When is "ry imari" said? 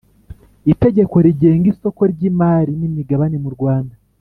2.13-2.71